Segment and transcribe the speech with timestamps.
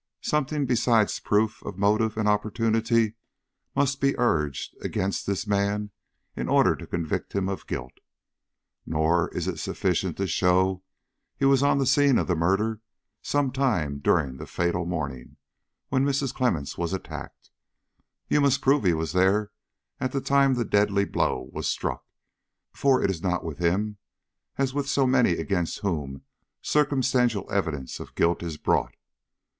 [0.23, 3.13] Something besides proof of motive and opportunity
[3.75, 5.91] must be urged against this man
[6.35, 7.99] in order to convict him of guilt.
[8.83, 10.81] Nor is it sufficient to show
[11.37, 12.81] he was on the scene of murder
[13.21, 15.37] some time during the fatal morning
[15.89, 16.33] when Mrs.
[16.33, 17.51] Clemmens was attacked;
[18.27, 19.51] you must prove he was there
[19.99, 22.05] at the time the deadly blow was struck;
[22.73, 23.97] for it is not with him
[24.57, 26.23] as with so many against whom
[26.59, 28.95] circumstantial evidence of guilt is brought.